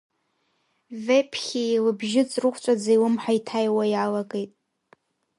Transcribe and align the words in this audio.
Веԥхьии 1.05 1.83
лыбжьы 1.85 2.23
ҵрыхәҵәаӡа 2.29 2.91
илымҳа 2.95 3.31
иҭаҩуа 3.37 3.85
иалагеит. 3.89 4.51